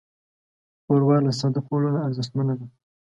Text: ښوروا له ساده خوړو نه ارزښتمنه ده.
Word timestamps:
ښوروا 0.83 1.17
له 1.25 1.31
ساده 1.39 1.59
خوړو 1.65 1.89
نه 1.95 1.99
ارزښتمنه 2.07 2.53
ده. 2.59 2.65